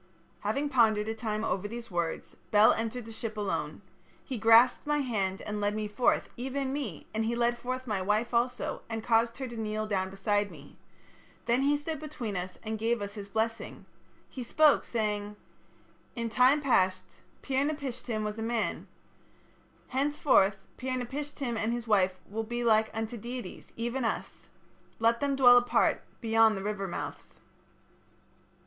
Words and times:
"Having 0.39 0.69
pondered 0.69 1.07
a 1.07 1.13
time 1.13 1.43
over 1.43 1.67
these 1.67 1.91
words, 1.91 2.35
Bel 2.49 2.73
entered 2.73 3.05
the 3.05 3.11
ship 3.11 3.37
alone. 3.37 3.83
He 4.25 4.39
grasped 4.39 4.87
my 4.87 5.01
hand 5.01 5.43
and 5.43 5.61
led 5.61 5.75
me 5.75 5.87
forth, 5.87 6.27
even 6.35 6.73
me, 6.73 7.05
and 7.13 7.23
he 7.23 7.35
led 7.35 7.55
forth 7.55 7.85
my 7.85 8.01
wife 8.01 8.33
also, 8.33 8.81
and 8.89 9.03
caused 9.03 9.37
her 9.37 9.47
to 9.47 9.55
kneel 9.55 9.85
down 9.85 10.09
beside 10.09 10.49
me. 10.49 10.79
Then 11.45 11.61
he 11.61 11.77
stood 11.77 11.99
between 11.99 12.35
us 12.35 12.57
and 12.63 12.79
gave 12.79 12.99
his 13.11 13.27
blessing. 13.27 13.85
He 14.27 14.41
spoke, 14.41 14.85
saying: 14.85 15.35
'In 16.15 16.29
time 16.29 16.61
past 16.61 17.05
Pir 17.43 17.63
napishtim 17.63 18.23
was 18.23 18.39
a 18.39 18.41
man. 18.41 18.87
Henceforth 19.89 20.57
Pir 20.77 20.97
napishtim 20.97 21.55
and 21.55 21.71
his 21.73 21.85
wife 21.85 22.15
will 22.27 22.41
be 22.43 22.63
like 22.63 22.89
unto 22.91 23.17
deities, 23.17 23.71
even 23.75 24.03
us. 24.03 24.47
Let 24.97 25.19
them 25.19 25.35
dwell 25.35 25.57
apart 25.59 26.03
beyond 26.21 26.57
the 26.57 26.63
river 26.63 26.87
mouths.' 26.87 27.39